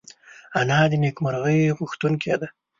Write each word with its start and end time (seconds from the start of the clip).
انا 0.59 0.79
د 0.91 0.93
نېکمرغۍ 1.03 1.61
غوښتونکې 1.77 2.35
ده 2.41 2.47